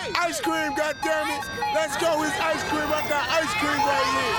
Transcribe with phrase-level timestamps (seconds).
[0.00, 1.44] Hey, ice cream, goddammit.
[1.76, 2.24] Let's go.
[2.24, 2.88] It's ice cream.
[2.88, 4.36] I got ice cream right here.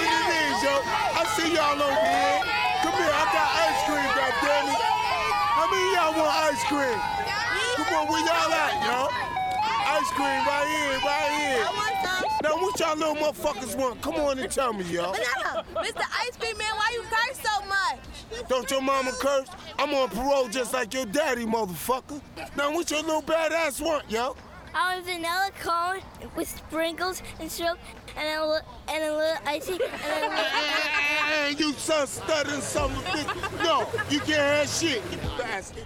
[0.00, 0.72] What it is, yo?
[0.88, 2.40] I see y'all over here.
[2.80, 3.12] Come here.
[3.12, 4.72] I got ice cream, goddammit.
[4.72, 6.96] How many of y'all want ice cream?
[7.76, 9.12] Come on, where y'all at, yo?
[10.00, 11.60] Ice cream right here, right here.
[11.60, 12.24] I want some.
[12.40, 14.00] Now, what y'all little motherfuckers want?
[14.00, 15.12] Come on and tell me, y'all.
[15.12, 16.04] Mr.
[16.24, 18.48] Ice Cream Man, why you curse so much?
[18.48, 19.48] Don't your mama curse?
[19.78, 22.22] I'm on parole just like your daddy, motherfucker.
[22.56, 24.36] Now, what your little badass want, yo?
[24.74, 26.00] I want vanilla cone
[26.36, 27.78] with sprinkles and syrup
[28.16, 30.44] and a little, and a little icing and a little...
[31.32, 33.64] Hey, you son stuttering son of a bitch.
[33.64, 35.84] No, you can't have shit, you bastard.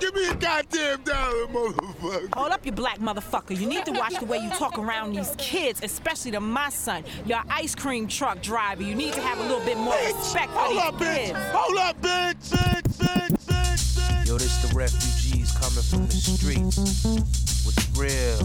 [0.00, 2.34] Give me a goddamn dollar, motherfucker.
[2.34, 3.58] Hold up, you black motherfucker.
[3.58, 7.04] You need to watch the way you talk around these kids, especially to my son.
[7.26, 8.82] You're ice cream truck driver.
[8.82, 11.26] You need to have a little bit more respect for Hold these up, bitch.
[11.26, 11.38] kids.
[11.52, 14.26] Hold up, bitch, bitch, bitch, bitch, bitch.
[14.28, 18.38] Yo, this the refugees coming from the streets with the real.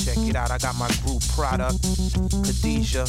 [0.00, 1.78] Check it out, I got my group product,
[2.42, 3.06] Khadijah.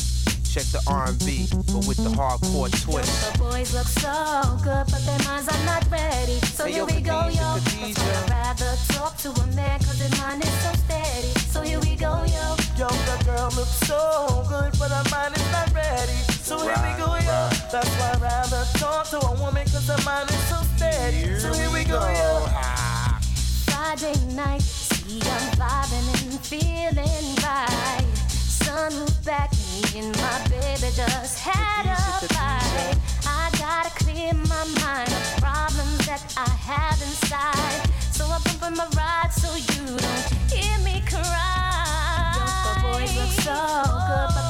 [0.54, 3.10] Check the R&B, but with the hardcore twist.
[3.34, 4.14] The boys look so
[4.62, 6.38] good, but their minds are not ready.
[6.54, 7.58] So Hey, here yo, we go, yo.
[7.58, 7.96] Khadijah.
[7.96, 11.34] That's why I'd rather talk to a man, cause his mind is so steady.
[11.50, 12.46] So here we go, yo.
[12.78, 16.14] Yo, the girl looks so good, but her mind is not ready.
[16.46, 17.50] So here we go, yo.
[17.74, 21.40] That's why I'd rather talk to a woman, cause her mind is so steady.
[21.40, 22.46] So here we go, yo.
[22.54, 23.20] Ah.
[23.66, 24.62] Friday night,
[25.04, 28.06] see I'm vibing and feeling right.
[28.28, 28.94] Sun
[29.26, 32.98] back, me and my baby just had a fight.
[33.26, 37.90] I gotta clear my mind of problems that I have inside.
[38.12, 42.36] So I bump in my ride so you don't hear me cry.
[42.66, 43.60] The boys look so
[44.08, 44.43] good,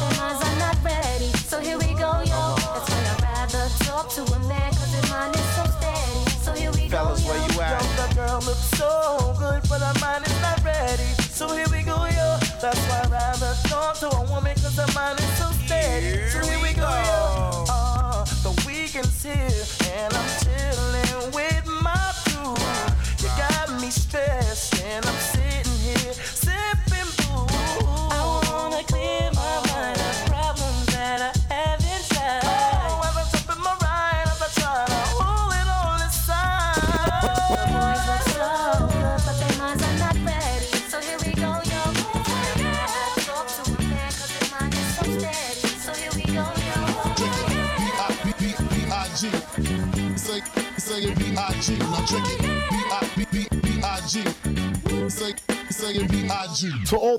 [8.45, 11.04] looks so good, but her mind is not ready.
[11.31, 12.37] So here we go, yo.
[12.59, 16.30] That's why I'd rather talk to a woman, cause her mind is so steady.
[16.30, 16.73] So here we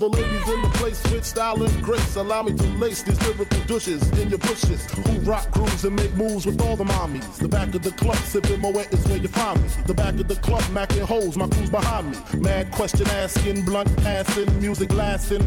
[0.08, 3.60] the ladies in the place with style and grace, allow me to lace these lyrical
[3.66, 4.90] douches in your bushes.
[4.90, 7.36] Who rock grooves and make moves with all the mommies.
[7.38, 9.68] The back of the club, sipping Moet is where you find me.
[9.86, 12.40] The back of the club, macking holes, my crew's behind me.
[12.40, 15.46] Mad question asking, blunt passing, music lasting.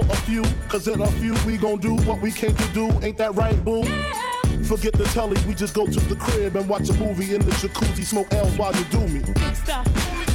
[0.09, 2.89] a few, cause in a few we gon' do what we came to do.
[3.01, 3.83] Ain't that right, boo?
[4.63, 7.51] Forget the telly, we just go to the crib and watch a movie in the
[7.51, 10.30] jacuzzi, smoke L's while you do me.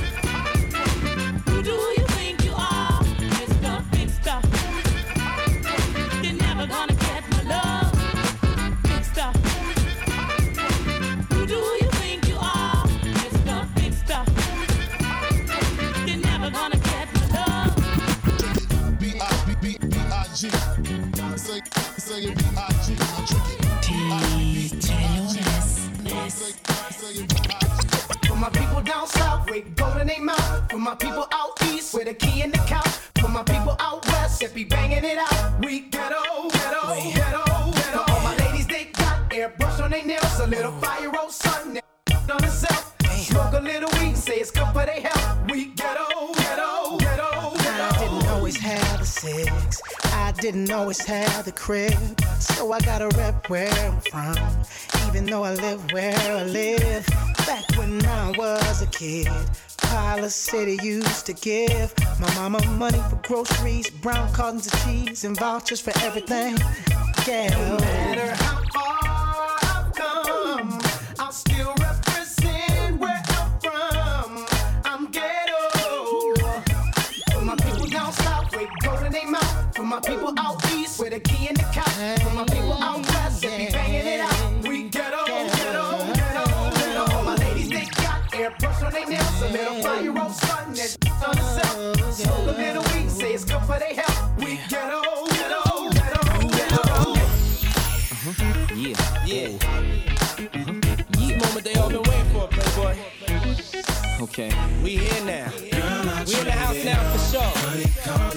[63.26, 66.56] Groceries, brown cartons of cheese, and vouchers for everything.
[67.26, 67.48] Yeah.
[67.50, 69.15] No matter how far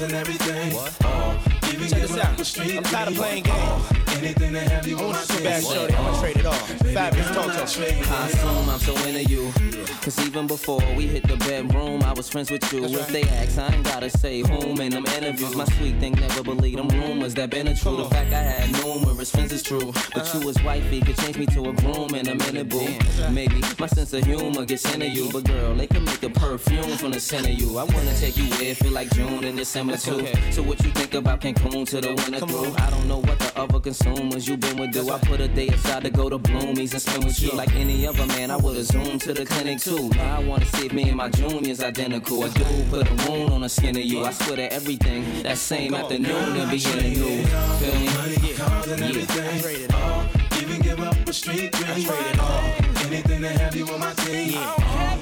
[0.08, 0.56] sure.
[0.74, 0.98] What?
[1.04, 1.38] Oh.
[1.62, 2.78] Check this out.
[2.78, 3.99] I'm tired of playing games.
[4.20, 6.54] Anything to have you on my Bad shorty, I'ma trade it all.
[6.54, 8.12] Fabolous Toto.
[8.12, 9.54] I assume I'm so into you.
[10.02, 12.84] Cause even before we hit the bedroom, I was friends with you.
[12.84, 15.56] If they ask, I ain't gotta say whom in them interviews.
[15.56, 17.98] My sweet thing never believe them rumors that been a true.
[17.98, 19.94] The fact I had numerous friends is true.
[20.14, 20.50] But you uh-huh.
[20.50, 22.88] as wifey could change me to a groom in a minute, boo.
[23.32, 25.30] Maybe my sense of humor gets into you.
[25.32, 27.78] But girl, they can make a perfume from the scent of you.
[27.78, 30.28] I wanna take you where it feel like June and December too.
[30.52, 32.74] So what you think about Cancun to the winter through?
[32.78, 33.80] I don't know what the other
[34.10, 35.10] consumers you been with do.
[35.10, 38.08] I put a day aside to go to Bloomies and spend with you like any
[38.08, 38.52] other man.
[38.52, 40.10] I would've zoomed to the clinic too.
[40.10, 42.44] Now I wanna see if me and my junior's identical.
[42.44, 44.24] A dude put a wound on the skin of you.
[44.24, 47.46] I swear that everything that same afternoon to be in you.
[47.46, 48.08] Feel me?
[48.08, 50.62] I trade it oh, all.
[50.62, 51.92] Even give up a street dream.
[51.92, 53.06] I trade it oh, all.
[53.06, 54.54] Anything to have you on my team.
[54.58, 55.20] Oh,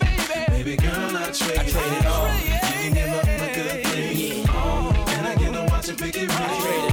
[0.48, 2.28] baby girl, I trade, I trade it all.
[2.38, 4.46] You can give up a good thing.
[5.08, 6.87] Can I get a watch and pick it right?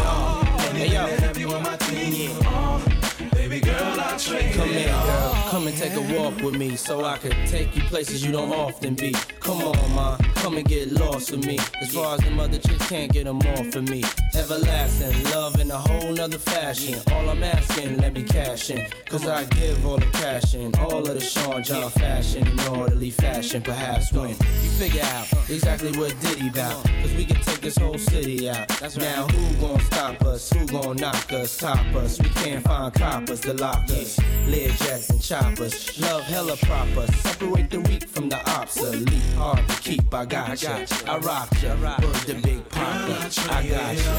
[4.26, 5.34] Come here, girl.
[5.50, 8.50] Come and take a walk with me so I could take you places you don't
[8.52, 9.12] often be.
[9.40, 10.16] Come on, ma.
[10.36, 11.58] Come and get lost with me.
[11.82, 14.02] As far as the other chicks can't get them off for me.
[14.34, 16.98] Everlasting love in a whole nother fashion.
[17.12, 18.86] All I'm asking, let me cash in.
[19.06, 20.74] Cause I give all the cash in.
[20.76, 23.60] All of the Sean John fashion in orderly fashion.
[23.62, 26.82] Perhaps when you figure out exactly what Diddy bout.
[27.02, 28.70] Cause we can take this whole city out.
[28.96, 30.50] Now who gon' stop us?
[30.50, 31.58] Who gon' knock us?
[31.58, 32.18] Top us?
[32.18, 34.13] We can't find coppers to lock us.
[34.46, 35.98] Lead jets and choppers.
[36.00, 37.06] Love hella proper.
[37.12, 39.08] Separate the weak from the obsolete.
[39.36, 40.12] Hard to keep.
[40.14, 40.86] I got ya.
[41.06, 41.74] I rock ya.
[41.74, 43.30] Word the big papa.
[43.50, 44.14] I got ya.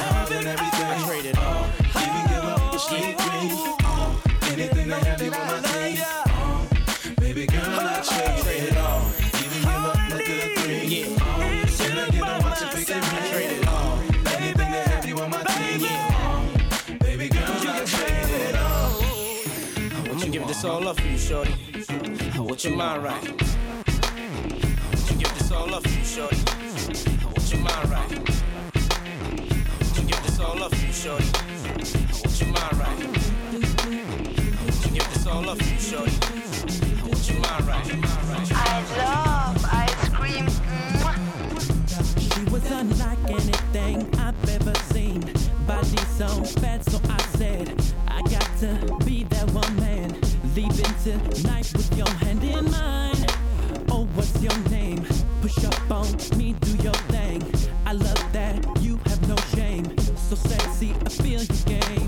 [0.00, 0.86] Have and everything.
[0.86, 1.66] I trade it all.
[2.02, 3.74] Even give up a street dream.
[4.52, 5.73] Anything to have you on my
[20.64, 21.52] this all up for you, shorty.
[22.38, 23.22] What your mind right?
[23.22, 23.38] Would
[25.10, 26.36] you give this all up for you, shorty?
[26.36, 28.08] What your mind right?
[29.78, 31.24] Would you give this all up for you, shorty?
[32.22, 32.98] What your mind right?
[34.64, 36.12] Would you give this all up for you, shorty?
[37.02, 37.86] What your mind right?
[38.54, 40.48] I love ice cream.
[42.18, 45.20] She was unlike anything I've ever seen.
[45.66, 46.28] Body so
[46.60, 49.03] fat, so I said, I got to
[51.04, 53.26] tonight with your hand in mine.
[53.90, 55.04] Oh, what's your name?
[55.42, 56.06] Push up on
[56.38, 57.42] me, do your thing.
[57.84, 59.84] I love that you have no shame.
[59.98, 62.03] So sexy, I feel your game.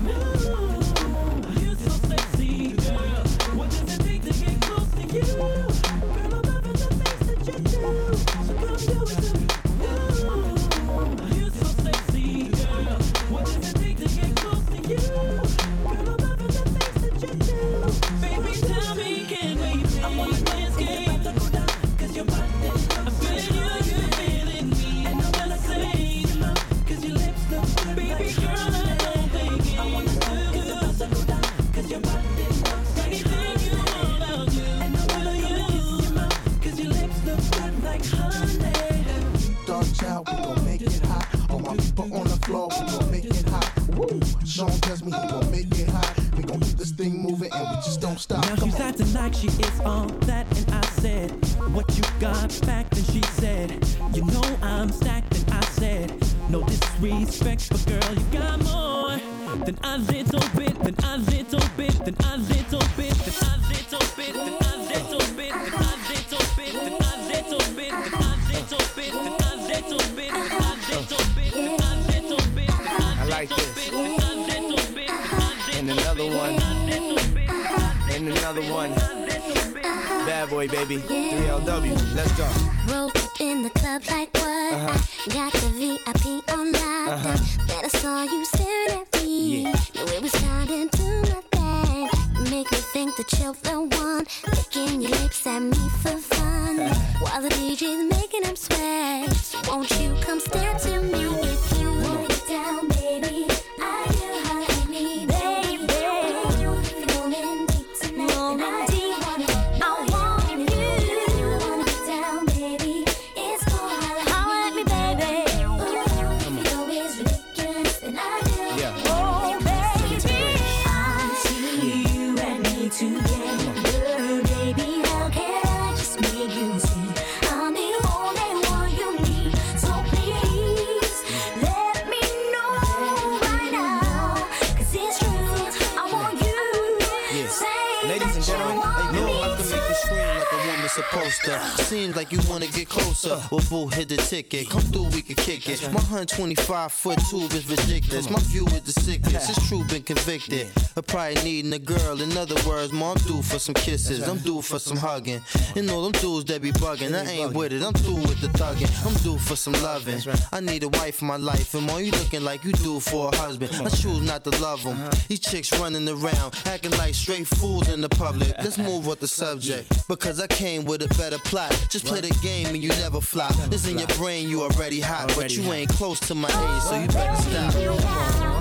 [146.17, 148.27] 125 foot tube is ridiculous.
[148.27, 149.51] My view is the sickest.
[149.51, 150.67] It's true, been convicted.
[151.07, 152.21] I probably needing a girl.
[152.21, 154.27] In other words, ma, I'm due for some kisses.
[154.27, 155.41] I'm due for some hugging.
[155.75, 157.15] And all them dudes that be bugging.
[157.15, 157.81] I ain't with it.
[157.81, 158.89] I'm through with the thugging.
[159.05, 160.19] I'm due for some loving.
[160.51, 161.73] I need a wife in my life.
[161.75, 163.71] And ma, you looking like you do for a husband.
[163.73, 164.97] I choose not to love them.
[165.27, 168.53] These chicks running around, acting like straight fools in the public.
[168.57, 170.07] Let's move with the subject.
[170.07, 171.71] Because I came with a better plot.
[171.89, 173.53] Just play the game and you never flop.
[173.69, 175.31] This in your brain, you already hot.
[175.35, 177.73] But you ain't close to my age, so you better stop.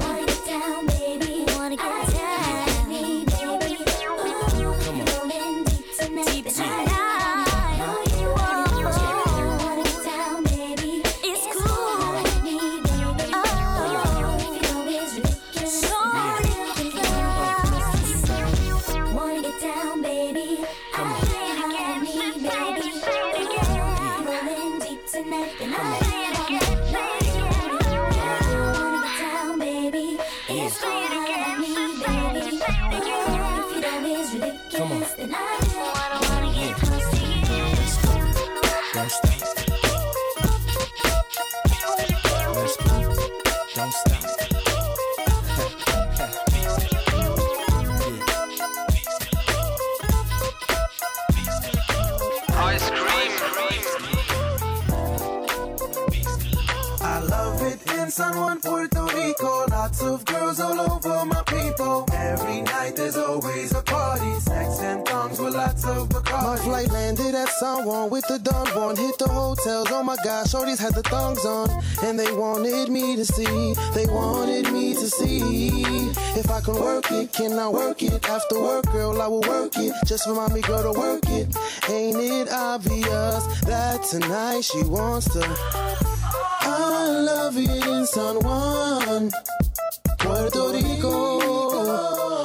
[0.06, 0.95] Wanna down,
[6.54, 6.95] 没。
[66.66, 68.96] Flight landed at San Juan with the dawn born.
[68.96, 69.86] Hit the hotels.
[69.92, 71.70] Oh my gosh, shorties had the thongs on.
[72.02, 73.74] And they wanted me to see.
[73.94, 75.70] They wanted me to see.
[76.40, 78.28] If I can work it, can I work it?
[78.28, 79.92] After work, girl, I will work it.
[80.06, 81.56] Just remind me, girl, to work it.
[81.88, 85.44] Ain't it obvious that tonight she wants to?
[86.62, 89.30] I love it in San Juan,
[90.18, 92.42] Puerto Rico,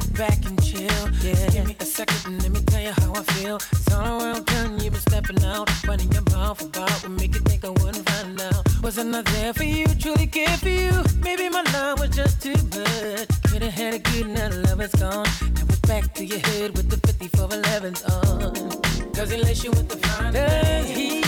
[0.00, 0.80] sit back and chill.
[1.22, 1.50] Yeah.
[1.50, 3.56] Give me a second and let me tell you how I feel.
[3.56, 5.70] It's all around town, you've been stepping out.
[5.86, 8.62] Running your mouth about what make you think I wouldn't find out.
[8.82, 10.92] Was I not there for you, truly care for you?
[11.22, 13.28] Maybe my love was just too much.
[13.48, 15.28] Could've had a good night, love is gone.
[15.54, 19.12] Now we're back to your head with the 54 11s on.
[19.12, 21.23] Cause he lace you with the fine thing.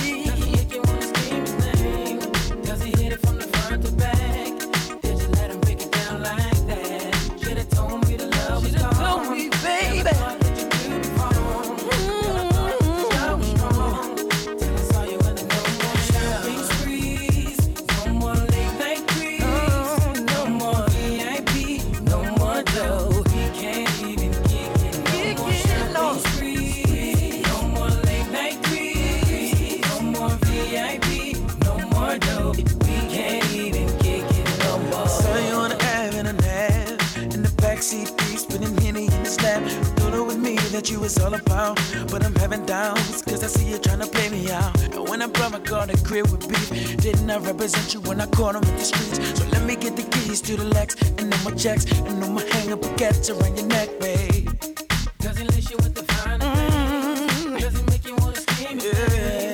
[40.87, 41.77] what you was all about.
[42.13, 44.81] But I'm having doubts, cause I see you trying to play me out.
[44.95, 48.21] And when I brought my car to crib with beef, didn't I represent you when
[48.21, 49.41] I caught him in the streets?
[49.41, 52.33] So let me get the keys to the Lex, and then my checks, and then
[52.35, 54.49] my hang up gets around your neck, babe.
[55.19, 56.39] Does he lace you with the fine?
[56.39, 57.27] Mm.
[57.27, 57.57] Mm-hmm.
[57.57, 58.79] Does he make you wanna scream?
[58.79, 59.46] Yeah.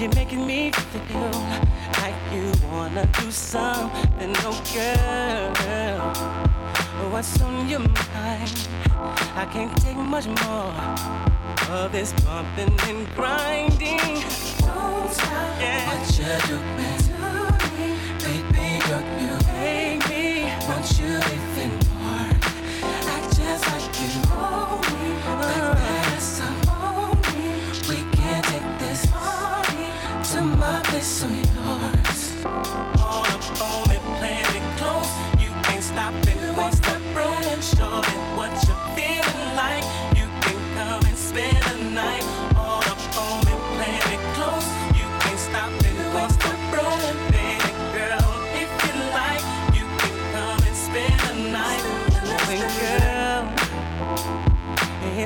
[0.00, 1.30] you're making me feel
[2.00, 6.10] like you wanna do something, oh girl.
[7.10, 8.68] What's on your mind?
[9.36, 10.72] I can't take much more
[11.76, 14.22] of this bumping and grinding.
[14.60, 15.86] Don't stop yeah.
[15.86, 17.09] what you're doing.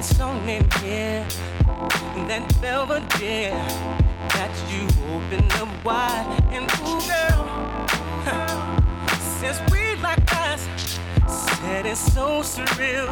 [0.07, 1.25] It's only here
[2.29, 3.57] that Belvedere
[4.37, 7.41] that you open up wide and ooh, girl.
[8.29, 8.77] Huh.
[9.41, 10.69] Since we like us,
[11.27, 13.09] said it's so surreal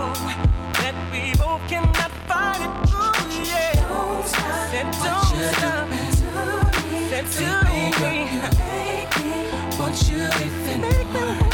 [0.81, 2.69] that we both cannot fight it.
[2.93, 3.73] Ooh, yeah.
[3.89, 4.69] Don't stop.
[4.69, 5.89] Said don't stop.
[7.09, 7.93] Said to me.
[7.93, 9.33] Said me.
[9.79, 11.52] What you be me.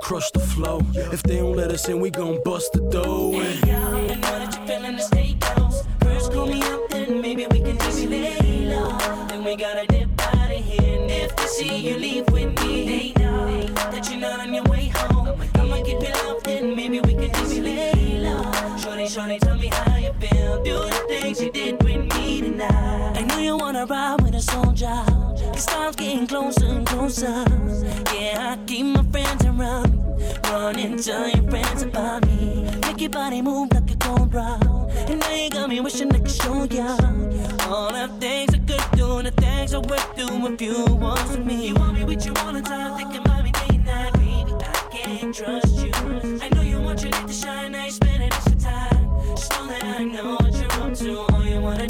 [0.00, 0.80] Crush the flow.
[1.12, 2.87] If they don't let us in, we gon' bust the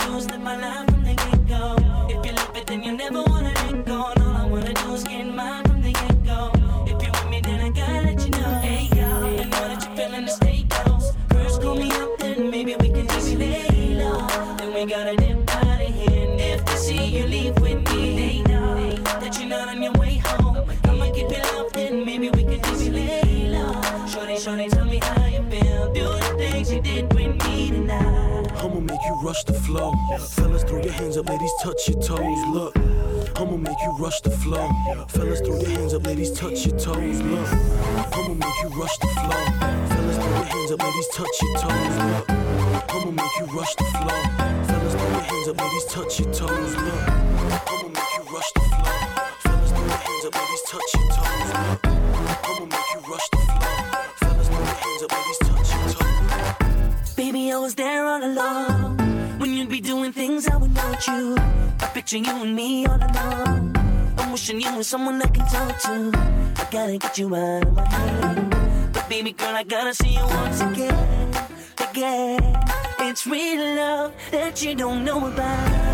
[0.07, 0.98] news, live my life.
[31.69, 32.47] Touch your toes.
[32.47, 32.77] Look,
[33.37, 34.71] I'ma make you rush the flow.
[35.09, 37.21] Fellas, throw your hands up, ladies, touch your toes.
[37.21, 37.49] Look,
[38.17, 39.45] I'ma make you rush the flow.
[39.93, 41.97] Fellas, throw your hands up, ladies, touch your toes.
[42.09, 42.31] Look,
[42.89, 44.23] I'ma make you rush the flow.
[44.69, 46.75] Fellas, throw your hands up, ladies, touch your toes.
[46.75, 47.09] Look,
[47.69, 48.99] I'ma make you rush the flow.
[49.45, 51.51] Fellas, throw your hands up, ladies, touch your toes.
[51.59, 51.87] Look,
[52.49, 53.77] I'ma make you rush the flow.
[54.21, 57.15] Fellas, throw your hands up, ladies, touch your toes.
[57.15, 58.98] Baby, I was there all along.
[59.49, 61.35] When you'd be doing things I would want you.
[61.81, 63.75] I picture you and me all along.
[64.19, 66.13] I'm wishing you were someone I can talk to.
[66.57, 68.93] I gotta get you out of my head.
[68.93, 71.35] But baby girl, I gotta see you once again.
[71.79, 72.63] Again.
[73.01, 75.88] It's real love that you don't know about.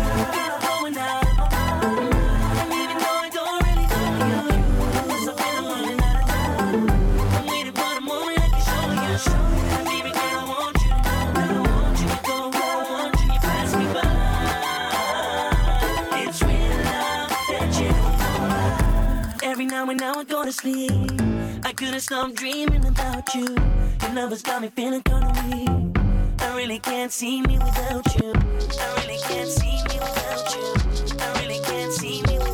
[20.17, 21.11] I go to sleep.
[21.65, 23.49] I couldn't stop dreaming about you.
[24.01, 25.97] Your love has got me feeling kinda weak.
[26.39, 28.31] I really can't see me without you.
[28.31, 31.19] I really can't see me without you.
[31.19, 32.44] I really can't see me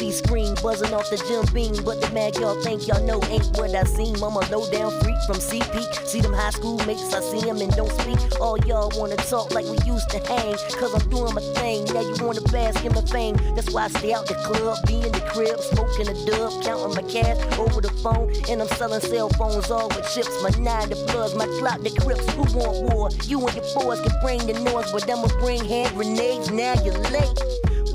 [0.00, 1.76] TV screen buzzing off the Jim Beam.
[1.84, 4.16] But the mag y'all think y'all know ain't what I seem.
[4.16, 6.06] I'm a low down freak from CP.
[6.06, 8.18] See them high school mates, I see 'em and don't speak.
[8.40, 10.56] All y'all wanna talk like we used to hang.
[10.80, 11.84] Cause I'm doing my thing.
[11.92, 13.36] Now you wanna bask in my fame.
[13.54, 16.94] That's why I stay out the club, be in the crib, smoking a dub, counting
[16.96, 18.32] my cash over the phone.
[18.48, 20.34] And I'm selling cell phones all with chips.
[20.42, 22.24] My nine the bloods, my clock the crips.
[22.34, 23.10] Who want war?
[23.26, 26.50] You and your boys can bring the noise, but I'ma bring hand grenades.
[26.50, 27.38] Now you're late.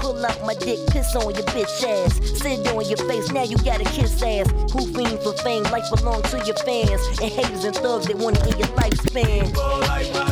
[0.05, 2.39] Pull out my dick, piss on your bitch ass.
[2.39, 4.47] Sit on your face, now you gotta kiss ass.
[4.71, 7.01] Who fiend for fame, life belongs to your fans.
[7.19, 10.24] And haters and thugs that wanna in your lifespan.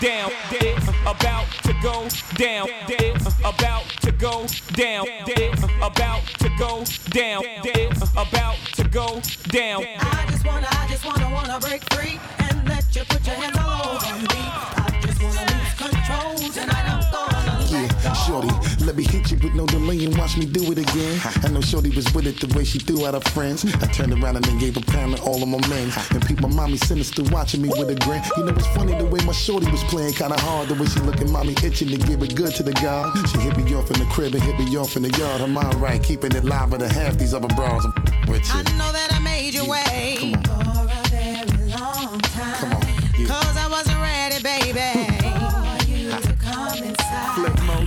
[0.00, 0.30] Down.
[0.50, 2.68] It's about to go down.
[2.88, 5.06] It's about to go down.
[5.26, 7.42] It's about to go down.
[7.64, 9.84] It's about to go down.
[9.98, 13.58] I just wanna, I just wanna, wanna break free and let you put your hands
[13.58, 14.26] all over me.
[14.32, 16.90] I just wanna lose control tonight.
[16.90, 16.99] I'm
[18.26, 18.48] Shorty,
[18.84, 21.20] let me hit you with no delay and watch me do it again.
[21.44, 23.64] I know Shorty was with it the way she threw out her friends.
[23.64, 25.92] I turned around and then gave a pound to all of my men.
[26.10, 28.22] And peep my mommy sinister watching me with a grin.
[28.36, 30.68] You know it's funny the way my shorty was playing kinda hard.
[30.68, 33.16] The way she looking mommy itching to give it good to the God.
[33.28, 35.40] She hit me off in the crib and hit me off in the yard.
[35.40, 37.84] Her mind right, keeping it live with a half these other bras.
[37.84, 38.60] I'm with you.
[38.60, 43.00] I know that I made you wait for a very long time.
[43.26, 45.09] Cause I wasn't ready, baby.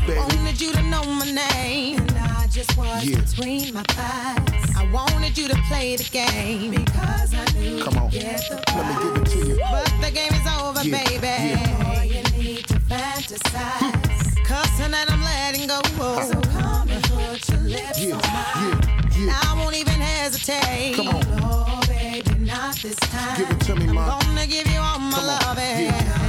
[0.08, 0.20] Baby.
[0.20, 2.00] Wanted you to know my name.
[2.00, 3.20] And I just was Yeah.
[3.22, 4.76] between my thighs.
[4.78, 6.72] I wanted you to play the game.
[6.72, 8.12] Because I knew Come on.
[8.12, 9.60] you'd get the Let me give it to you.
[9.72, 11.28] But the game is over, Yeah, baby.
[11.28, 11.98] yeah.
[11.98, 14.46] All you need to fantasize.
[14.46, 15.82] Cause tonight I'm letting go.
[16.30, 19.08] So come and put your lips Yeah, on mine.
[19.18, 19.39] yeah.
[19.44, 20.96] I won't even hesitate.
[20.96, 21.24] Come on.
[21.42, 23.38] Oh, baby, not this time.
[23.38, 23.88] Give it to me.
[23.98, 25.86] I'm gonna give you all my loving.
[25.86, 26.23] Yeah.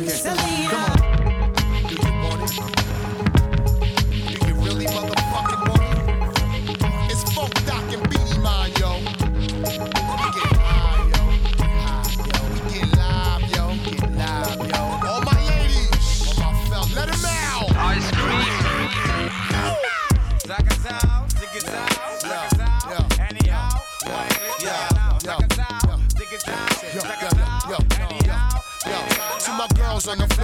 [0.00, 0.57] Let's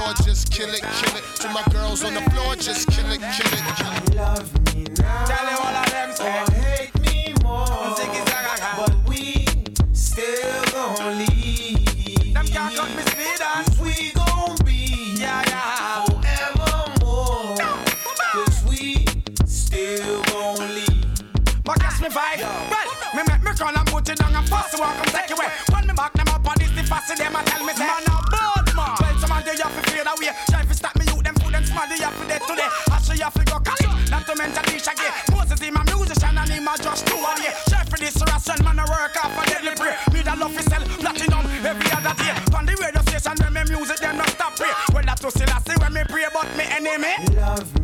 [0.05, 1.25] floor, just kill it, kill it.
[1.40, 4.14] To my girls on the floor, just kill it, kill it, kill it.
[4.14, 5.25] Love me now.
[5.25, 6.84] Tell you all of them Or hate me
[34.85, 35.12] to again.
[35.33, 37.57] Moses him a musician and him a just two one yeah.
[37.68, 39.97] Try for this ration, man a work off a deadly pray.
[40.12, 42.57] Me that love fi sell platinum every other day.
[42.57, 44.73] On the radio station when me music them not stop pray.
[44.92, 47.14] Well that to still I see when me pray but me enemy.
[47.37, 47.84] Love me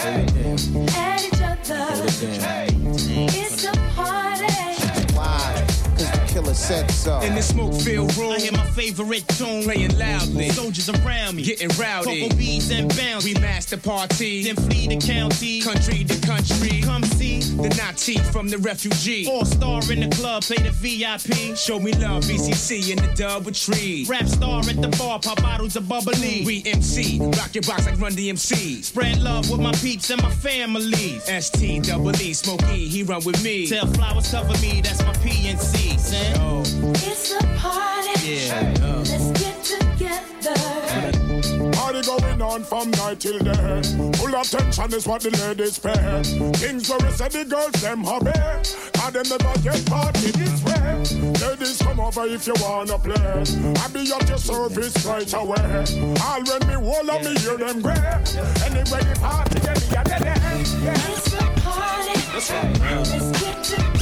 [0.00, 0.28] shooting
[0.72, 1.04] Hold it down.
[1.04, 2.04] at each other.
[3.32, 5.14] It's a party.
[5.14, 5.64] Why?
[5.96, 7.20] Cause the killer said so.
[7.20, 10.46] In the smoke filled room, I hear my favorite tune playing loudly.
[10.46, 10.52] Mm-hmm.
[10.52, 11.42] Soldiers around me.
[11.42, 12.22] Getting rowdy.
[12.22, 13.24] Cocoa beads and bounce.
[13.24, 14.42] We master party.
[14.44, 15.60] Then flee the county.
[15.60, 16.80] Country to country.
[16.80, 17.40] Come see.
[17.40, 19.26] The Nazi from the refugee.
[19.28, 20.42] All star in the club.
[20.44, 21.56] Play the VIP.
[21.56, 24.06] Show me love, BCC in the double tree.
[24.08, 25.20] Rap star at the bar.
[25.20, 26.42] Pop bottles of bubbly.
[26.46, 28.82] We MC, rock your box like Run DMC.
[28.82, 31.22] Spread love with my peeps and my families.
[31.24, 33.66] ST double E, Smokey, he run with me.
[33.66, 34.80] Tell flowers cover me.
[34.80, 35.98] That's my PNC.
[35.98, 36.36] Son.
[36.40, 36.62] Oh,
[36.94, 37.99] It's a party.
[38.22, 40.54] Let's get together.
[41.72, 43.82] Party going on from night till day.
[44.18, 46.22] Full attention is what the ladies pay.
[46.58, 48.32] Things where we say the girls them hobby.
[49.02, 51.00] And them never get party this way.
[51.48, 53.16] Ladies come over if you wanna play.
[53.16, 55.84] I be at your service right away.
[56.20, 57.96] All when me hold up me hear them gray.
[58.68, 60.36] Anyway the party get me at the day.
[60.84, 61.08] Yeah.
[61.08, 62.20] It's a party.
[62.34, 63.99] Let's get together.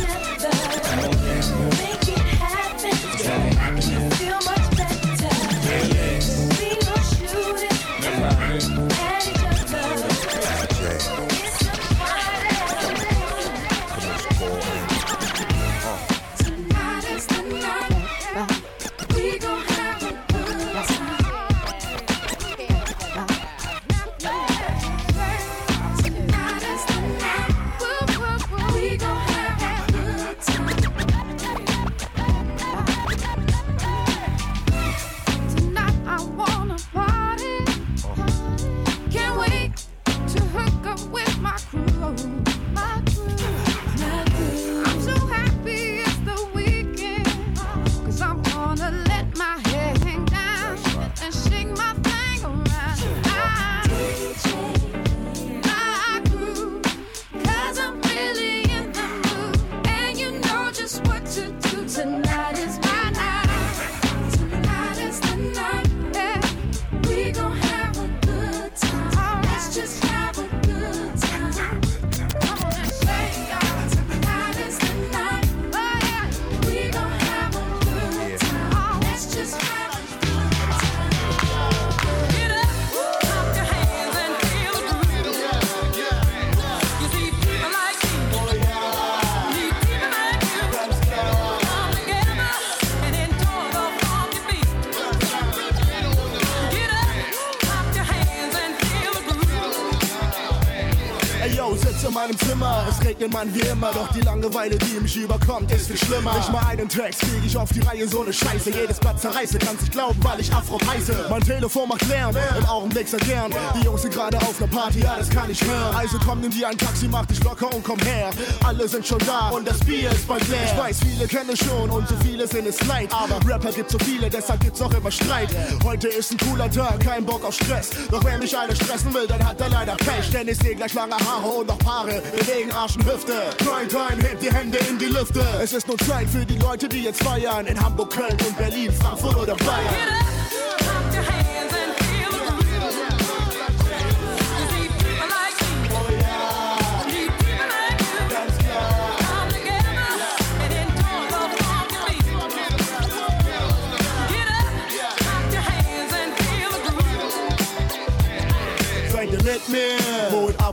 [103.09, 106.35] Regnet man wie immer, doch die Langeweile, die mich überkommt, ist viel schlimmer.
[106.35, 108.71] Nicht mal einen Text krieg ich auf die Reihe, so eine Scheiße.
[108.71, 111.27] Jedes Blatt zerreiße, kann's nicht glauben, weil ich Afro heiße.
[111.31, 113.51] Mein Telefon macht Lärm, im Augenblick sehr gern.
[113.75, 115.97] Die Jungs sind gerade auf ner Party, ja, das kann ich hören.
[115.97, 118.31] Also komm, nimm dir ein Taxi, mach dich locker und komm her.
[118.67, 120.65] Alle sind schon da und das Bier ist bald leer.
[120.67, 123.09] Ich weiß, viele kennen schon und so viele sind es leid.
[123.11, 125.49] Aber Rapper gibt so viele, deshalb gibt's auch immer Streit.
[125.83, 127.89] Heute ist ein cooler Tag, kein Bock auf Stress.
[128.11, 130.31] Doch wer mich alle stressen will, dann hat er leider Pech.
[130.31, 132.23] Denn ich seh gleich lange Haare und noch Paare.
[132.37, 133.33] Bewegen Arsch und Hüfte.
[133.59, 135.45] Grind time, hebt die Hände in die Lüfte.
[135.63, 137.67] Es ist nur Zeit für die Leute, die jetzt feiern.
[137.67, 140.28] In Hamburg, Köln und Berlin, Frankfurt oder Bayern.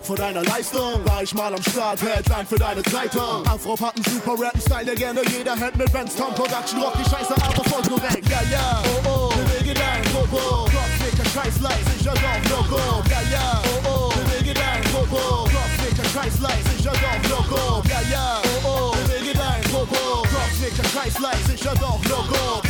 [0.06, 1.04] Von deiner Leistung.
[1.06, 3.46] War ich mal am Start, Headline für deine Zeitung.
[3.48, 6.82] Afro hat einen super Rap-Style, der gerne jeder hält mit Benz Tom Production.
[6.82, 8.30] Rock die Scheiße, aber voll korrekt.
[8.30, 10.66] Ja, ja, oh, oh, bewege dein Popo.
[10.66, 13.04] Kopfnicker, Scheißleid, sicher doch, Logo.
[13.10, 15.50] Ja, ja, oh, oh, bewege dein Popo.
[15.50, 17.84] Kopfnicker, Scheißleid, sicher doch, Logo.
[17.90, 20.22] Ja, ja, oh, oh, bewege dein Popo.
[20.22, 22.65] Kopfnicker, Scheißleid, sicher doch, Logo.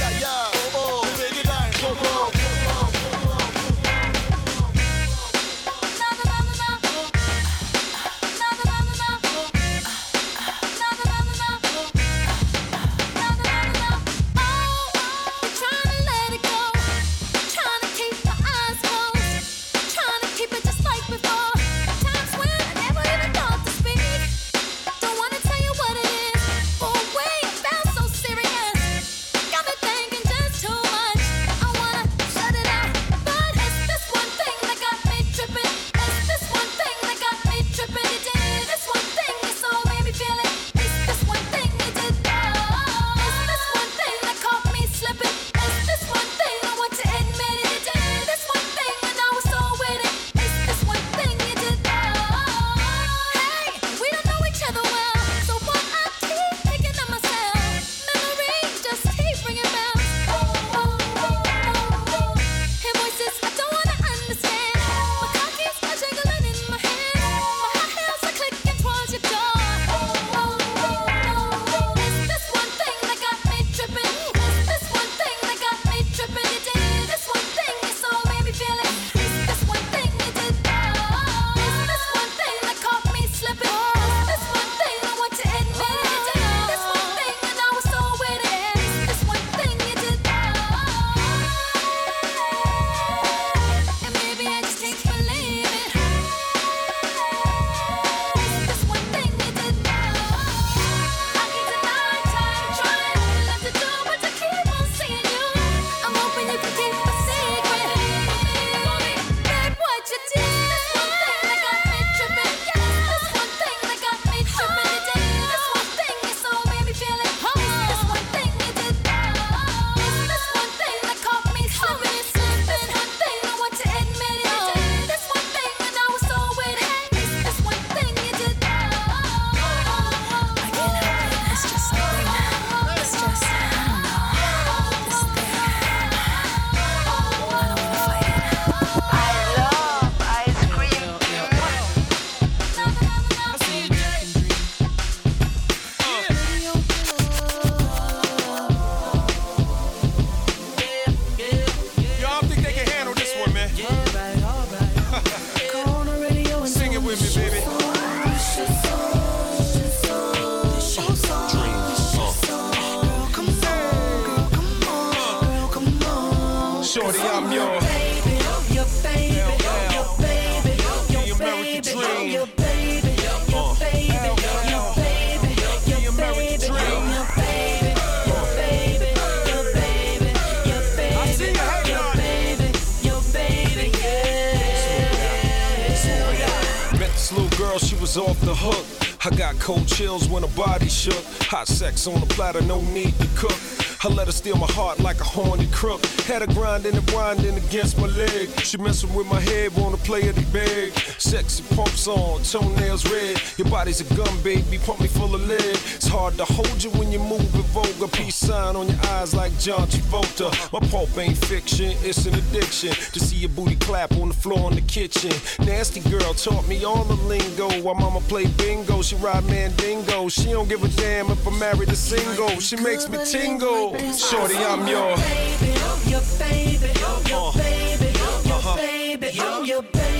[187.76, 188.86] Girl, she was off the hook.
[189.26, 191.24] I got cold chills when her body shook.
[191.50, 193.75] Hot sex on the platter, no need to cook.
[194.04, 196.06] I let her steal my heart like a horny crook.
[196.28, 198.50] Had her grinding and grinding against my leg.
[198.60, 200.94] She messing with my head, wanna play it big.
[201.18, 203.42] Sexy pumps on, toenails red.
[203.58, 205.62] Your body's a gun, baby, pump me full of lead.
[205.96, 208.08] It's hard hard to hold you when you move with vulgar.
[208.08, 210.50] Peace sign on your eyes like John Travolta.
[210.74, 212.90] My pulp ain't fiction, it's an addiction.
[213.14, 215.32] To see your booty clap on the floor in the kitchen.
[215.60, 217.70] Nasty girl taught me all the lingo.
[217.84, 220.30] While mama play bingo, she ride mandingo.
[220.30, 222.60] She don't give a damn if I'm married or single.
[222.60, 223.85] She makes me tingle.
[223.86, 225.68] Shorty, I'm your baby,
[226.10, 227.30] your baby, uh-huh.
[227.30, 228.10] your baby,
[228.50, 230.15] your baby, your baby,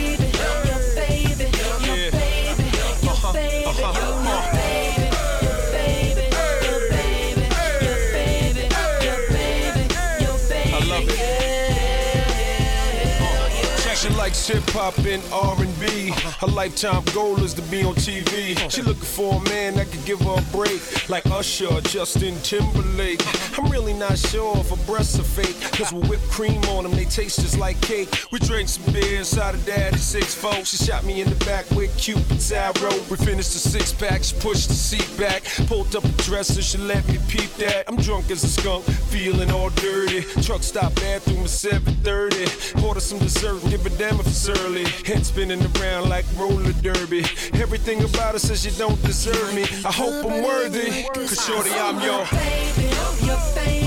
[14.36, 16.12] She hip hop and R&B.
[16.40, 18.56] Her lifetime goal is to be on TV.
[18.70, 22.36] She looking for a man that could give her a break, like Usher, or Justin
[22.44, 23.22] Timberlake.
[23.58, 26.92] I'm really not sure if her breasts are fake, cause with whipped cream on them,
[26.92, 28.10] they taste just like cake.
[28.32, 30.68] We drank some beer inside of daddy's six fold.
[30.68, 32.94] She shot me in the back with Cupid's arrow.
[33.10, 36.78] We finished the six pack, she pushed the seat back, pulled up a dresser, she
[36.78, 37.86] let me peep that.
[37.88, 40.22] I'm drunk as a skunk, feeling all dirty.
[40.44, 42.84] Truck stop bathroom at 7:30.
[42.86, 44.86] Order some dessert give a damn it's early.
[45.06, 47.24] Head spinning around like roller derby.
[47.54, 49.64] Everything about her says you don't deserve me.
[49.84, 52.26] I hope I'm worthy, cause shorty, I'm your.
[52.32, 52.90] baby,
[53.26, 53.86] your baby,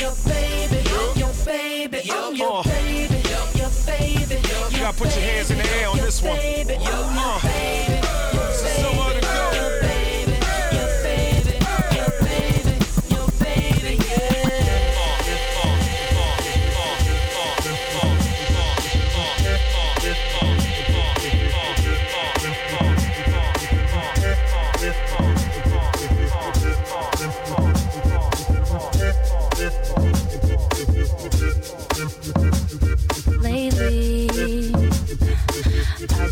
[0.00, 0.80] your baby,
[1.18, 3.22] your baby, I'm your baby,
[3.58, 4.36] your baby.
[4.70, 6.38] You gotta put your hands in the air on this one.
[6.38, 8.09] Uh.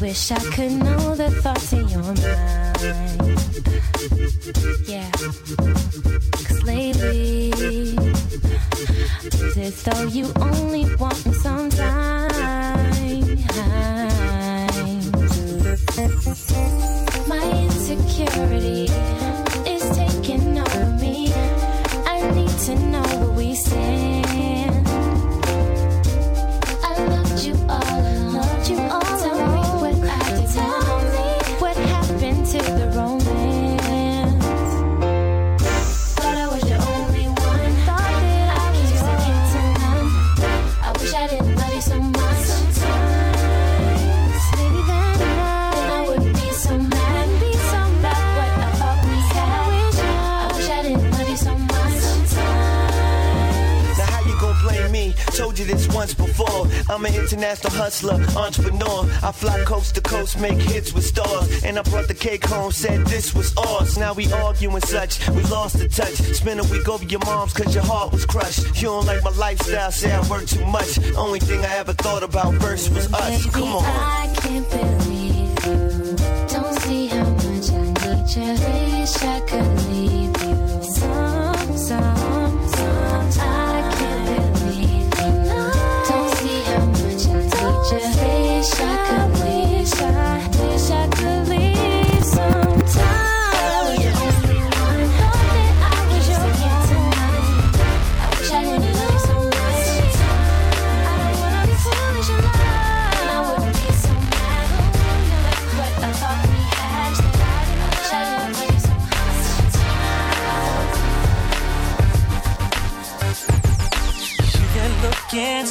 [0.09, 2.17] Wish I could know the thoughts in your mind.
[4.89, 5.11] Yeah.
[6.47, 7.51] Cause lately,
[9.23, 12.39] it's as though you only want me sometimes.
[17.29, 18.89] My insecurity
[55.69, 56.67] This once before.
[56.89, 59.05] I'm an international hustler, entrepreneur.
[59.23, 61.63] I fly coast to coast, make hits with stars.
[61.63, 63.99] And I brought the cake home, said this was ours.
[63.99, 66.15] Now we arguing such, we lost the touch.
[66.15, 68.81] Spend a week over your mom's cause your heart was crushed.
[68.81, 70.99] You don't like my lifestyle, say I work too much.
[71.15, 73.45] Only thing I ever thought about first was us.
[73.51, 73.85] Come on.
[73.85, 76.17] I can't believe you.
[76.49, 79.01] Don't see how much I need you.
[79.01, 80.08] Wish I could leave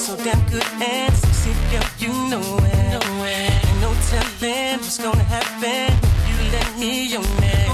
[0.07, 3.67] so damn good and sexy, girl, you know it.
[3.67, 7.67] Ain't no telling what's gonna happen if you let me on it.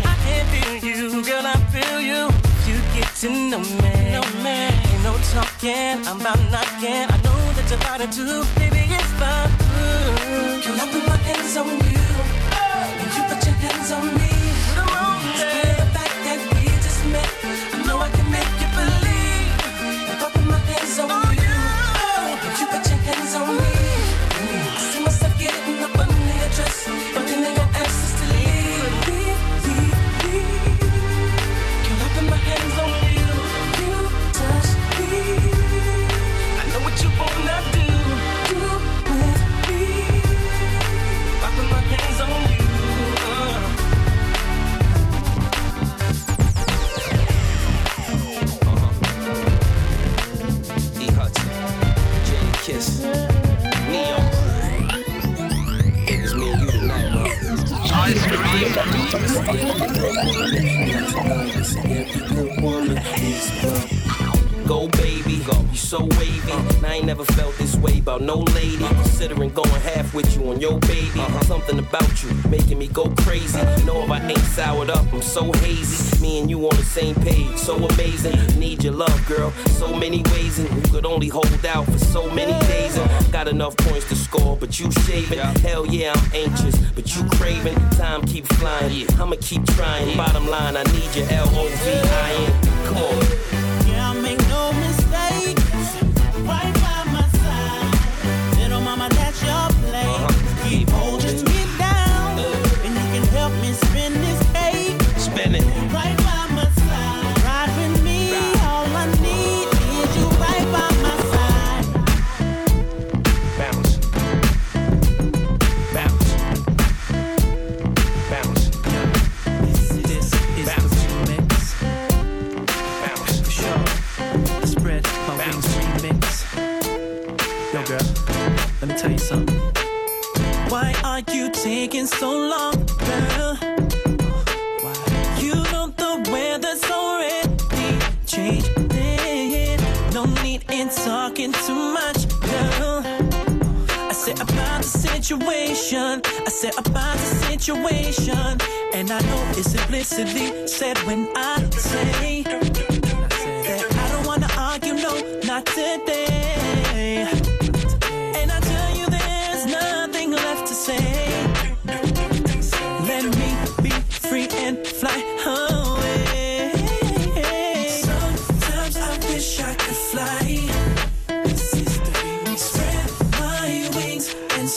[0.00, 2.32] I can feel you, girl, I feel you.
[2.64, 7.04] You get to know me, ain't no talking, I'm about knocking.
[7.04, 9.52] I know that you're about it too, baby, it's fun.
[10.64, 12.08] Girl, I put my hands on you,
[12.96, 13.10] and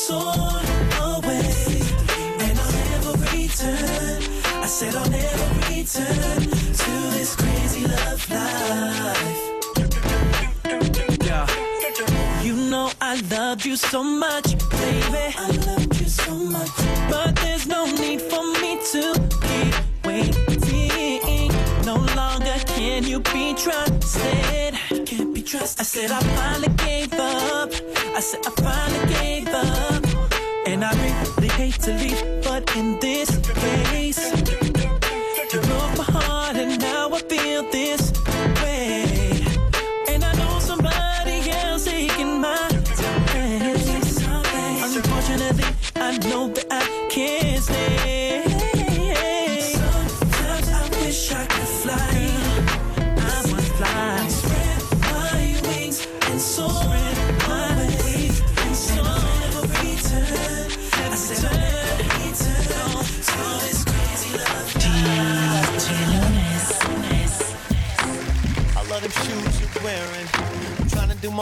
[0.07, 0.61] soar
[1.09, 1.81] away.
[2.45, 4.19] And I'll never return.
[4.63, 6.41] I said I'll never return
[6.81, 9.41] to this crazy love life.
[11.27, 11.45] Yeah.
[12.41, 15.25] You know I loved you so much, baby.
[15.45, 16.75] I loved you so much.
[17.11, 19.03] But there's no need for me to
[19.45, 19.73] keep
[20.03, 21.51] waiting.
[21.85, 24.73] No longer can you be trusted.
[25.05, 25.79] Can't be trusted.
[25.79, 27.80] I said I finally gave up.
[28.21, 30.03] I said I finally gave up.
[30.67, 30.91] And I
[31.37, 33.10] really hate to leave, but in this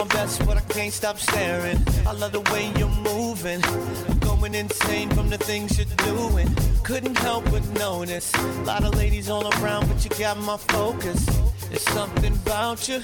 [0.00, 1.78] my best, but I can't stop staring.
[2.06, 3.62] I love the way you're moving.
[4.08, 6.48] I'm going insane from the things you're doing.
[6.82, 8.32] Couldn't help but notice.
[8.34, 11.26] A lot of ladies all around, but you got my focus.
[11.68, 13.00] There's something about you,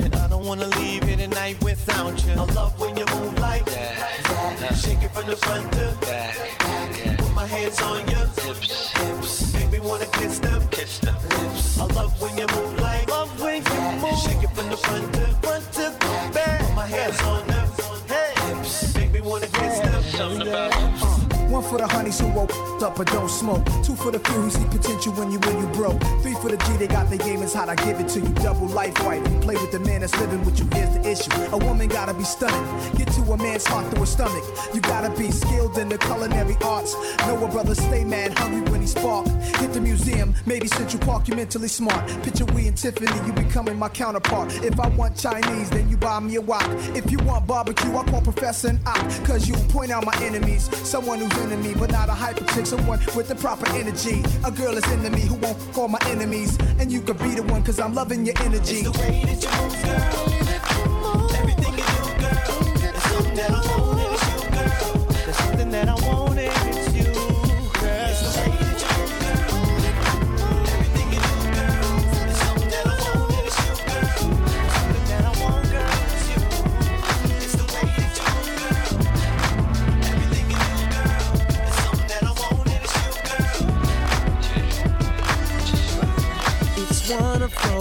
[0.00, 2.32] and I don't wanna leave here tonight without you.
[2.32, 4.74] I love when you move like that.
[4.82, 6.34] Shake it from the front to back.
[6.58, 8.92] Put my hands on your hips.
[8.98, 9.54] hips.
[9.54, 10.60] Make me wanna kiss them.
[10.68, 11.80] Kiss them lips.
[11.80, 14.18] I love when you move like love when you move.
[14.24, 15.86] Shake it from the front to front to
[16.34, 16.60] back.
[16.60, 17.68] Put my hands on them.
[18.08, 18.94] Hips.
[18.94, 20.02] Make me wanna kiss them.
[20.02, 21.19] Something about
[21.50, 23.64] One for the honeys who woke up but don't smoke.
[23.82, 26.00] Two for the few who see potential when you when you broke.
[26.22, 27.68] Three for the G, they got the game is hot.
[27.68, 28.28] I give it to you.
[28.34, 29.22] Double life right.
[29.42, 30.68] Play with the man that's living with you.
[30.72, 31.30] Here's the issue.
[31.52, 32.64] A woman gotta be stunning.
[32.96, 34.44] Get to a man's heart through his stomach.
[34.72, 36.94] You gotta be skilled in the culinary arts.
[37.26, 39.26] Know a brother stay mad hungry when he spark.
[39.58, 41.26] Hit the museum, maybe Central Park.
[41.26, 42.06] You mentally smart.
[42.22, 44.54] Picture we and Tiffany, you becoming my counterpart.
[44.64, 46.66] If I want Chinese, then you buy me a wok.
[46.94, 49.02] If you want barbecue, I call Professor and Ock.
[49.24, 50.70] Cause you point out my enemies.
[50.88, 52.66] Someone who's me, but not a hyper chick.
[52.66, 54.22] Someone with the proper energy.
[54.44, 56.58] A girl is into me who won't call my enemies.
[56.78, 58.78] And you could be the one, cause I'm loving your energy.
[58.78, 60.79] It's the way that you move, girl.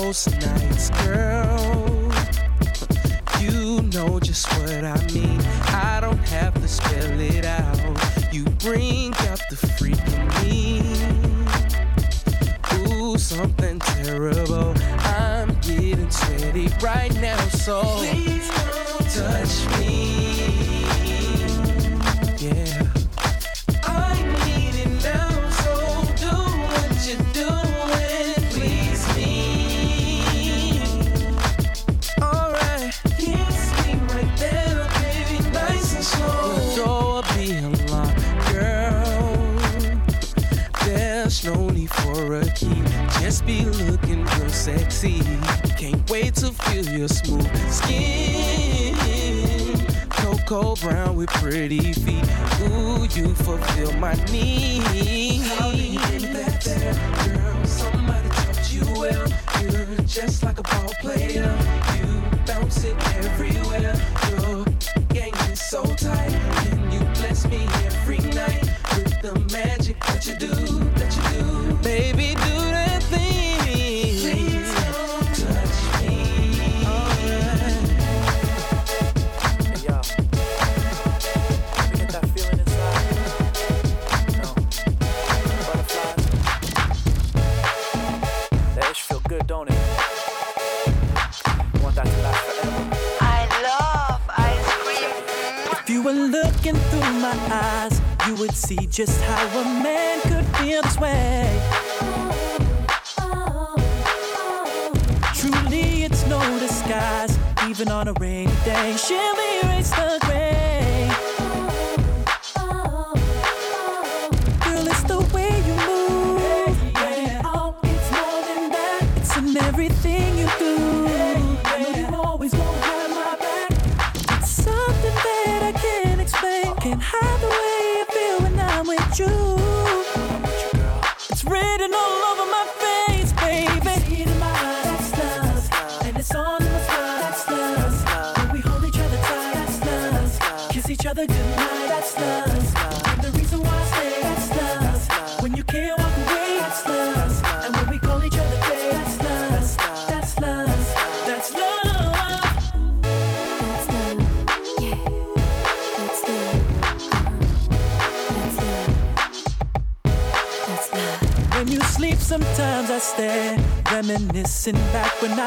[0.10, 2.12] most nights, girl.
[3.40, 5.40] You know just what I mean.
[5.68, 7.78] I don't have to spell it out.
[8.34, 10.82] You bring up the freak in me.
[12.74, 14.74] Ooh, something terrible.
[15.06, 17.99] I'm getting sweaty right now, so.
[46.92, 48.96] your smooth skin.
[50.10, 52.26] Cocoa brown with pretty feet.
[52.62, 55.48] Ooh, you fulfill my needs.
[55.58, 56.94] How do you get that there,
[57.36, 57.66] girl?
[57.66, 59.28] Somebody taught you well.
[59.62, 61.58] You're just like a ball player.
[61.96, 64.19] You bounce it everywhere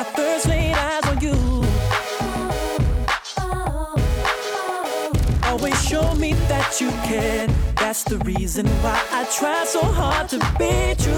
[0.03, 1.35] my first laid eyes on you.
[5.45, 7.55] Always show me that you can.
[7.77, 11.12] That's the reason why I try so hard to be true.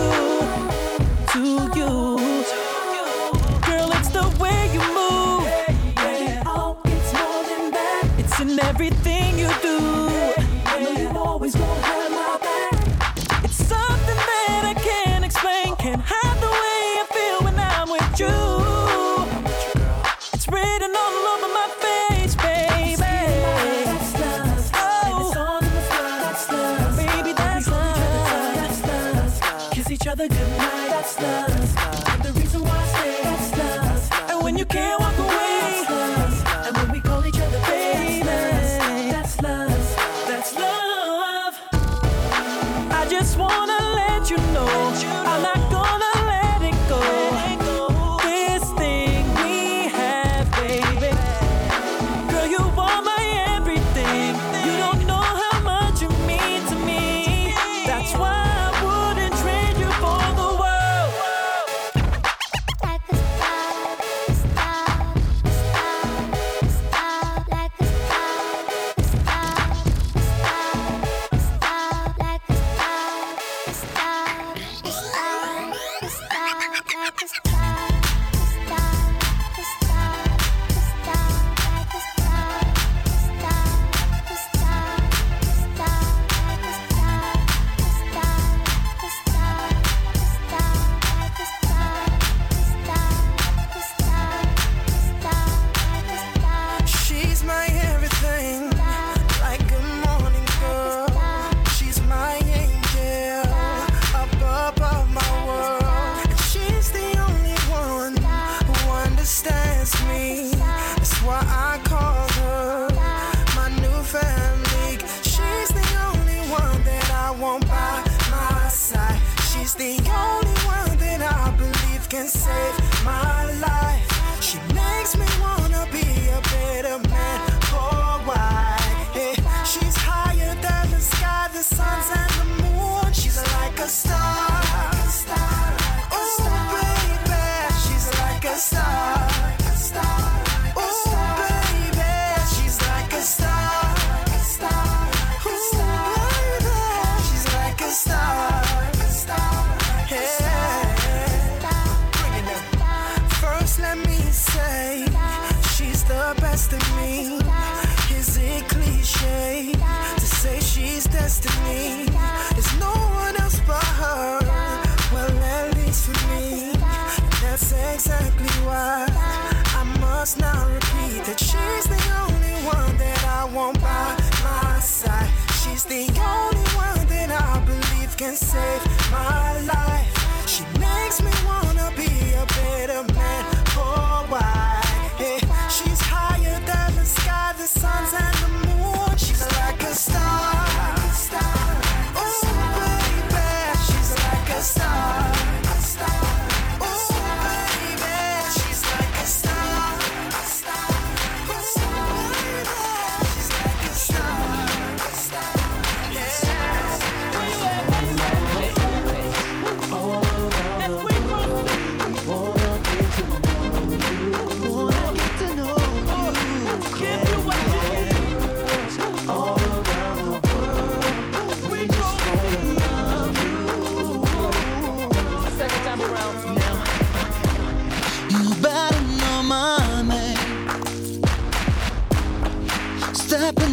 [228.31, 229.05] you better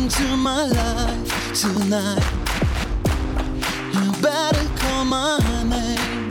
[0.01, 2.23] into my life tonight.
[3.93, 6.29] You better call my name.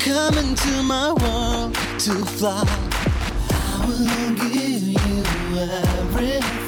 [0.00, 2.64] Come into my world to fly.
[3.50, 6.61] I will give you everything.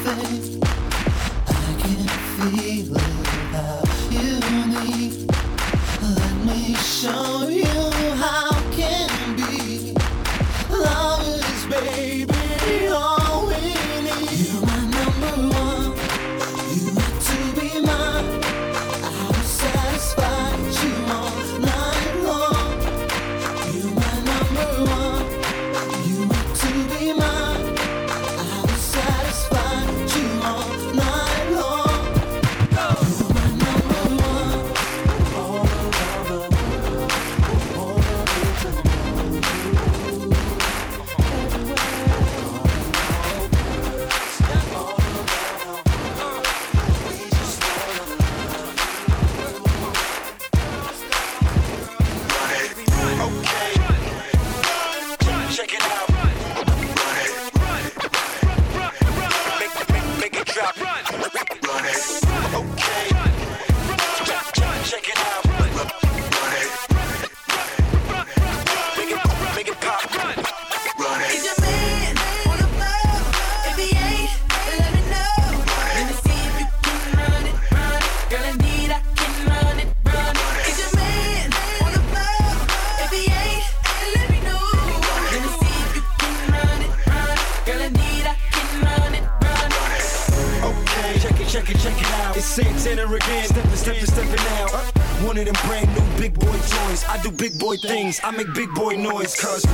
[98.23, 99.65] I make big boy noise, cuz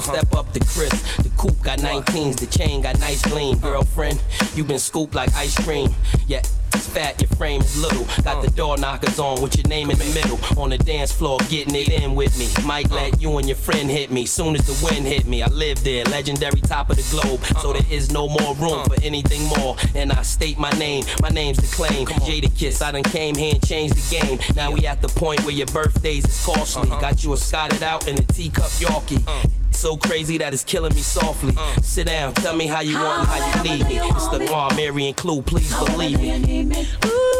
[0.00, 1.22] Step up the crisp.
[1.22, 3.58] The coupe got 19s, the chain got nice gleam.
[3.58, 4.22] Girlfriend,
[4.54, 5.94] you been scooped like ice cream.
[6.26, 6.42] Yeah,
[6.74, 8.06] it's fat, your frame is little.
[8.22, 10.38] Got the door knockers on with your name in the middle.
[10.60, 12.48] On the dance floor, getting it in with me.
[12.64, 14.26] Might let you and your friend hit me.
[14.26, 17.44] Soon as the wind hit me, I live there, legendary top of the globe.
[17.60, 19.76] So there is no more room for anything more.
[19.94, 22.06] And I state my name, my name's the claim.
[22.06, 24.38] Jadakiss, I done came here and changed the game.
[24.54, 26.90] Now we at the point where your birthdays is costly.
[26.90, 27.00] Uh-huh.
[27.00, 29.26] Got you a Scotted out and a teacup Yorkie.
[29.26, 29.57] Uh.
[29.78, 31.54] So crazy that it's killing me softly.
[31.82, 34.00] Sit down, tell me how you want and how you need me.
[34.00, 34.40] It's the
[34.74, 36.84] Mary, and Clue, please believe me.
[37.00, 37.37] However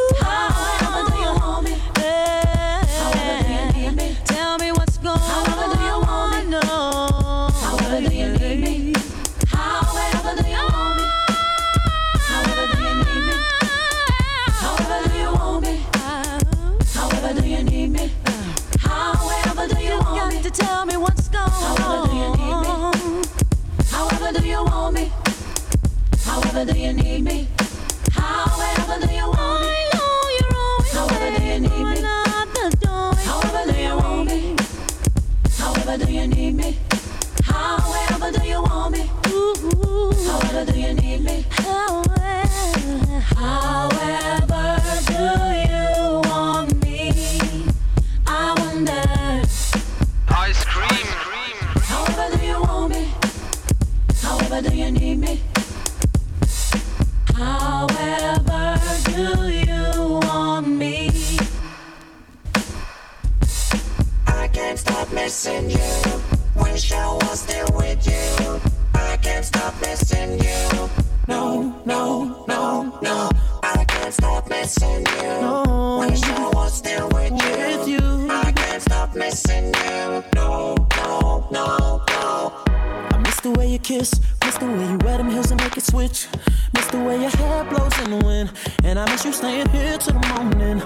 [89.39, 90.83] staying here till the morning.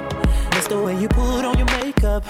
[0.50, 2.22] Miss the way you put on your makeup,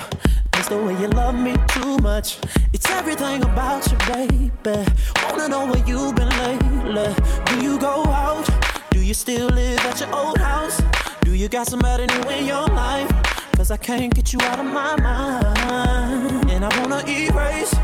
[0.54, 2.38] miss the way you love me too much.
[2.72, 4.86] It's everything about you, baby.
[5.24, 7.12] Wanna know where you've been lately?
[7.46, 8.48] Do you go out?
[8.92, 10.80] Do you still live at your old house?
[11.22, 13.10] Do you got somebody new in your life?
[13.56, 16.50] Cause I can't get you out of my mind.
[16.52, 17.74] And I wanna erase,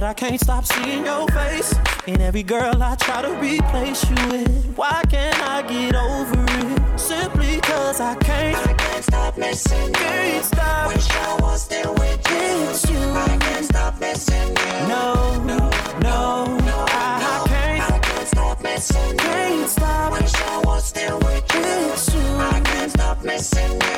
[0.00, 1.74] but I can't stop seeing your face.
[2.06, 4.72] And every girl I try to replace you with.
[4.74, 6.98] Why can't I get over it?
[6.98, 8.56] Simply cause I can't.
[8.56, 9.92] I can't stop missing you.
[9.92, 10.88] Can't stop.
[10.88, 12.70] Wish I was still with you.
[12.70, 12.98] It's you.
[12.98, 14.88] I can't stop missing you.
[14.88, 15.58] No, no,
[16.00, 16.46] no,
[16.88, 17.92] I, I can't.
[17.92, 19.18] I can't stop missing you.
[19.18, 20.12] Can't stop.
[20.12, 21.92] Wish I was still with you.
[21.92, 22.26] It's you.
[22.54, 23.89] I can't stop missing you.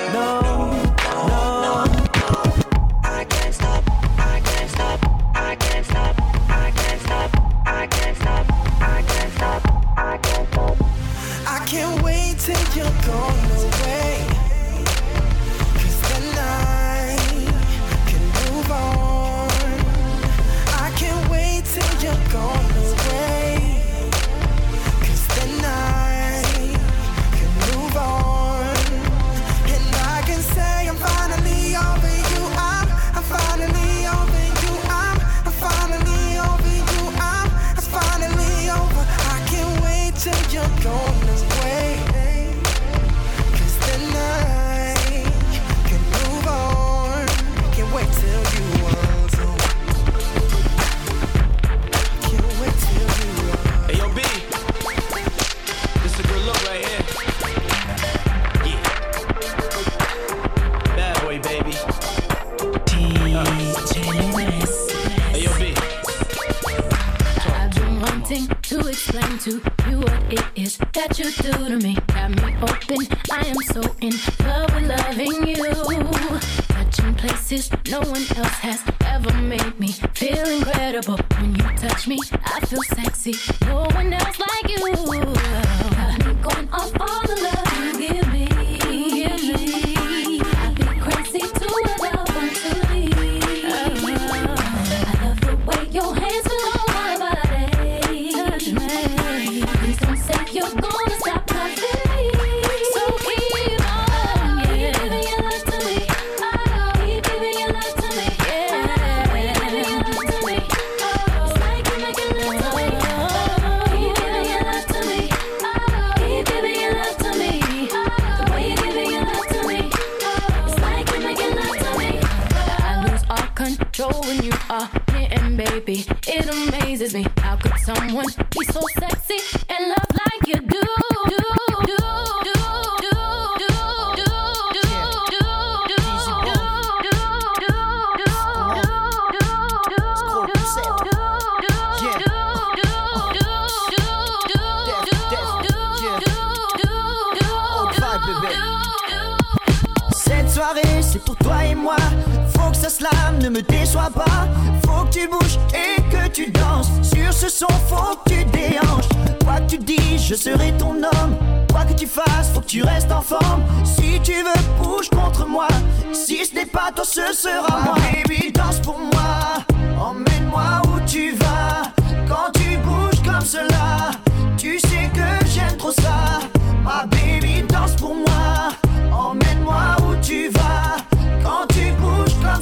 [152.89, 154.49] Slam ne me déçoit pas.
[154.85, 156.91] Faut que tu bouges et que tu danses.
[157.03, 159.09] Sur ce son, faut que tu déhanches.
[159.45, 161.37] Quoi que tu dis, je serai ton homme.
[161.71, 163.63] Quoi que tu fasses, faut que tu restes en forme.
[163.85, 165.69] Si tu veux, bouge contre moi.
[166.13, 167.95] Si ce n'est pas toi, ce sera moi.
[168.13, 169.65] Baby, danse pour moi.
[170.01, 171.83] Emmène-moi où tu vas.
[172.29, 174.11] Quand tu bouges comme cela,
[174.57, 176.41] tu sais que j'aime trop ça.
[176.85, 178.73] Ma baby, danse pour moi.
[179.13, 180.97] Emmène-moi où tu vas.
[181.43, 181.93] Quand tu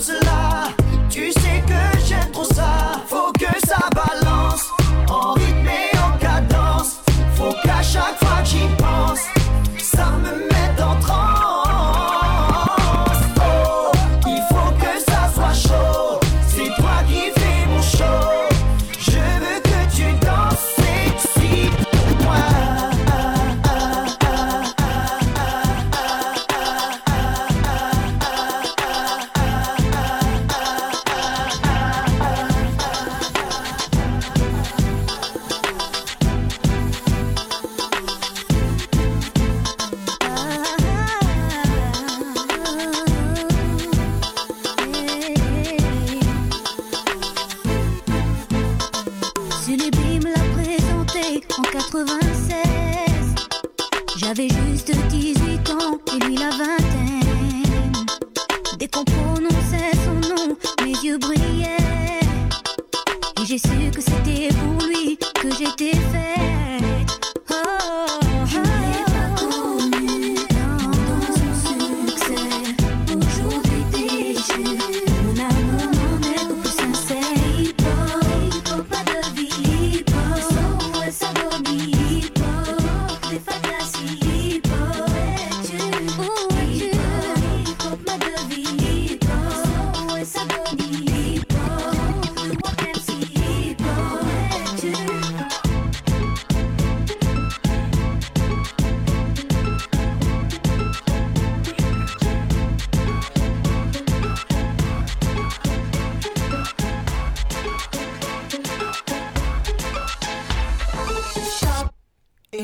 [0.01, 0.80] 是啦。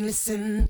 [0.02, 0.66] Listen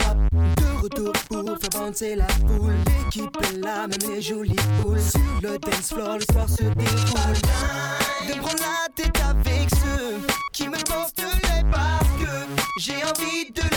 [0.57, 2.75] de retour pour faire bouncer la foule.
[2.87, 5.01] L'équipe est là, même les jolies poules.
[5.01, 7.35] Sur le dance floor, le soir se déroule.
[8.29, 10.21] De prendre la tête avec ceux
[10.53, 12.47] qui me portent les parce que
[12.81, 13.76] j'ai envie de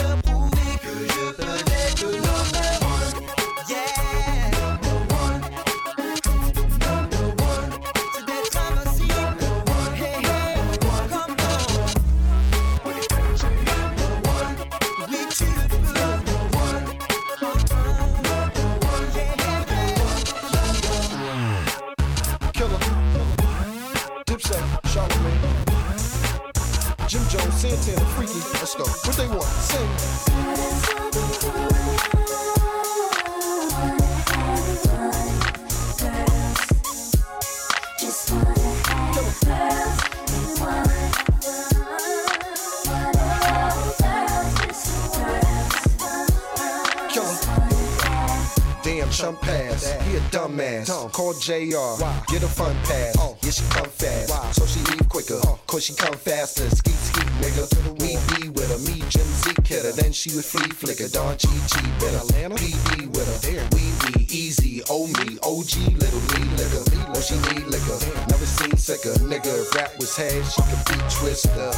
[28.69, 29.09] Let's go.
[29.09, 29.43] What they want?
[29.43, 29.89] Sing.
[48.83, 49.91] Damn, chump pass.
[50.03, 50.87] He a dumbass.
[50.87, 51.09] Dumb.
[51.09, 51.97] Call JR.
[52.31, 53.15] Get a fun pass.
[53.17, 53.35] Oh.
[53.41, 54.55] Yeah, she come fast.
[54.55, 55.39] So she leave quicker.
[55.43, 55.55] Uh.
[55.65, 56.69] Cause she come faster.
[56.69, 57.65] Skeet, skeet, nigga.
[58.01, 59.91] Me be with her, me Jim Z kid her.
[59.91, 62.15] Then she would flea flicker, Don G G with.
[62.15, 63.67] Atlanta, PD with her.
[63.75, 66.83] We be easy, oh me, OG, little me liquor.
[67.15, 67.99] Oh, she need liquor.
[68.29, 69.51] Never seen sicker, nigga.
[69.75, 71.71] Rap was head, she could be twister.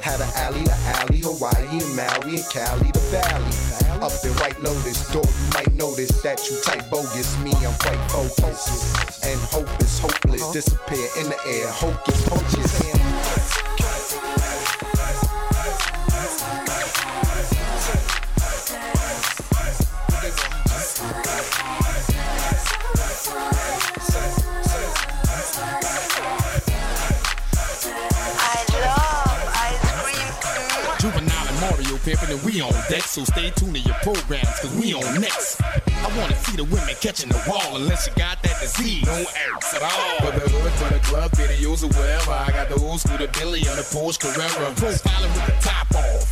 [0.00, 3.54] Had an alley to alley, Hawaii and Maui and Cali to Valley.
[3.98, 7.36] Up in White Lotus, door you might notice that you type bogus.
[7.38, 9.24] Me, I'm quite focused.
[9.24, 10.52] And hope is hopeless.
[10.52, 13.17] Disappear in the air, hocus pocus.
[32.08, 35.60] Pimping and we on deck, so stay tuned to your programs, cause we on next.
[35.60, 39.04] I wanna see the women catching the wall unless you got that disease.
[39.04, 40.16] No errors at all.
[40.20, 42.32] But the hood to the club videos or wherever.
[42.32, 44.72] I got the old school, the Billy and the Porsche Carrera.
[44.74, 46.27] Profiling with the top off.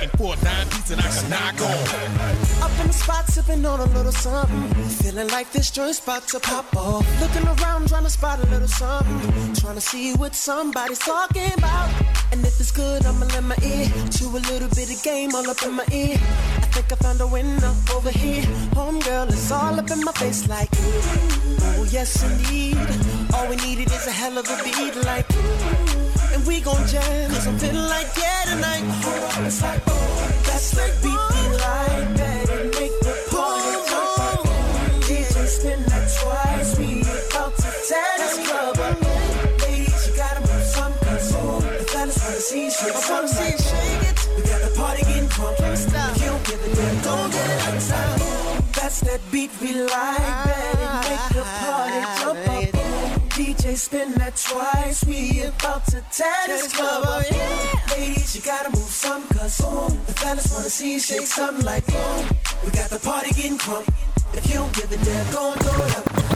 [0.00, 2.62] Looking for a dime piece that I can knock off.
[2.62, 4.84] Up in the spot, sipping on a little something.
[5.02, 7.04] Feeling like this joint's about to pop off.
[7.20, 9.54] Looking around, trying to spot a little something.
[9.54, 11.90] Trying to see what somebody's talking about.
[12.30, 15.50] And if it's good, I'ma let my ear to a little bit of game all
[15.50, 16.16] up in my ear.
[16.58, 18.44] I think I found a winner over here.
[18.78, 20.68] Homegirl, it's all up in my face like,
[21.74, 22.78] oh yes indeed.
[23.34, 25.26] All we needed is a hell of a beat like,
[26.38, 27.30] and we gon' jam.
[27.30, 28.82] Cause I'm feeling like, yeah, tonight.
[29.46, 32.50] It's like, oh, that's like beat me like that.
[32.50, 34.46] And make the party jump up.
[35.06, 36.78] DJ spin that twice.
[36.78, 38.96] We about to tear this club up.
[39.62, 43.58] Ladies, you gotta move some cause oh, the fellas wanna see you shake some like,
[43.58, 44.18] shake it.
[44.36, 45.58] We got the party getting crunk.
[46.20, 48.62] You don't give a damn, don't get it out time.
[48.72, 52.17] That's that beat we like, that and make the party
[53.68, 53.74] jump up.
[53.74, 57.30] DJ spin that twice, we about to tear this club up.
[57.90, 61.84] Ladies, you gotta move some, cause oh, the fellas wanna see you shake something like
[61.90, 62.28] oh,
[62.64, 63.86] we got the party getting crunk.
[64.34, 66.27] If you don't give a damn, go and throw it up.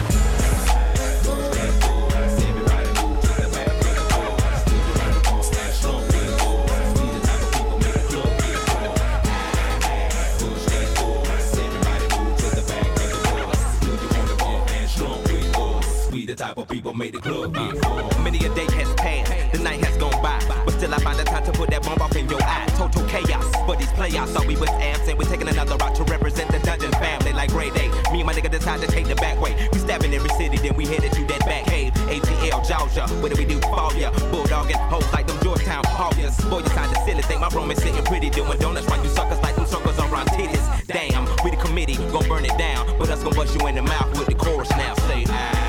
[16.33, 17.77] The type of people made the club get.
[18.25, 21.25] Many a day has passed, the night has gone by, but still I find the
[21.25, 22.65] time to put that bomb off in your eye.
[22.81, 25.19] Total chaos, but these playoffs thought we was absent.
[25.19, 27.89] We're taking another route to represent the dungeon family like Grey Day.
[28.13, 29.53] Me and my nigga decide to take the back way.
[29.73, 31.93] We stabbing every city, then we headed to that back cave.
[32.09, 34.09] ATL, Georgia, what do we do for ya?
[34.33, 36.41] Bulldogging hoes like them Georgetown Hoggers.
[36.49, 39.41] Boy, you sound silly, think my room is sitting pretty, doing donuts while you suckers
[39.43, 40.65] like them circles around titties.
[40.87, 43.83] Damn, we the committee, gon' burn it down, but us gon' bust you in the
[43.83, 44.95] mouth with the chorus now.
[45.09, 45.62] Say, ah.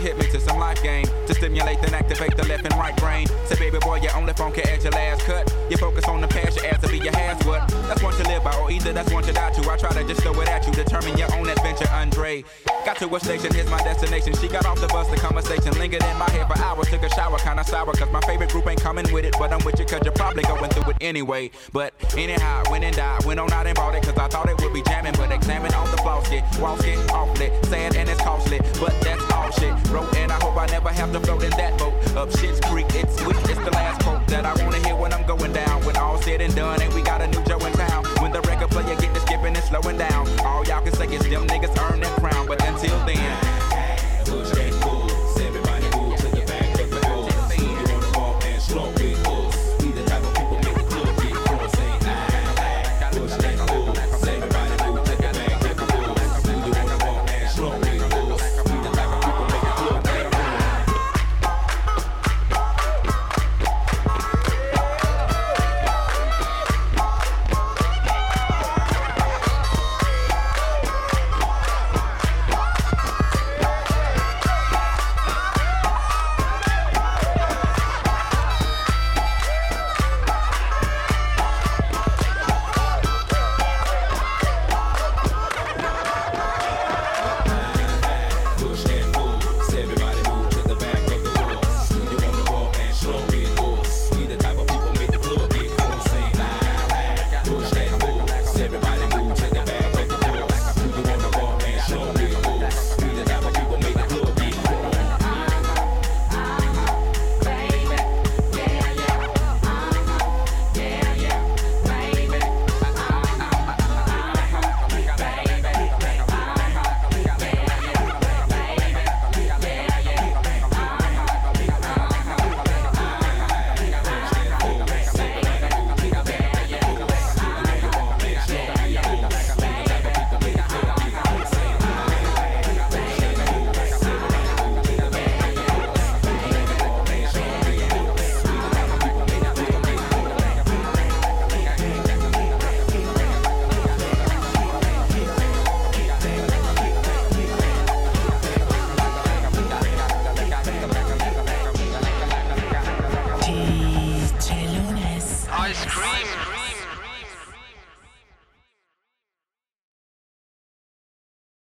[0.00, 1.06] Hit me to some life game
[1.36, 3.26] stimulate and activate the left and right brain.
[3.46, 5.54] Say, baby boy, your only phone can add your last cut.
[5.70, 7.68] You focus on the past, your ass to be your has what?
[7.88, 9.70] That's one to live by, or either that's one to die to.
[9.70, 12.44] I try to just throw it at you, determine your own adventure, Andre.
[12.84, 14.34] Got to a station, here's my destination.
[14.36, 16.88] She got off the bus, the conversation lingered in my head for hours.
[16.88, 19.34] Took a shower, kinda sour, cause my favorite group ain't coming with it.
[19.38, 21.50] But I'm with you, cause you're probably going through it anyway.
[21.72, 24.60] But anyhow, went and died, went on out and bought it, cause I thought it
[24.62, 25.14] would be jamming.
[25.16, 28.58] But examine all the flaws, get walls get awfully sad and it's costly.
[28.80, 29.26] But that's
[31.26, 32.86] so then that boat up shit's creek.
[32.90, 35.84] It's it's the last quote that I wanna hear when I'm going down.
[35.84, 38.04] When all said and done, and we got a new Joe in town.
[38.22, 41.28] When the record player get to skipping and slowing down, all y'all can say is
[41.28, 42.46] them niggas earn that crown.
[42.46, 44.65] But until then.